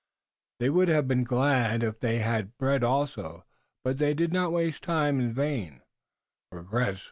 [0.59, 3.45] They would have been glad had they bread also,
[3.83, 5.83] but they did not waste time in vain
[6.51, 6.99] regrets.